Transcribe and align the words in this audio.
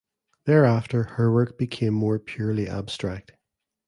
Thereafter 0.45 1.03
her 1.03 1.31
work 1.31 1.59
became 1.59 1.93
more 1.93 2.17
purely 2.17 2.67
abstract. 2.67 3.33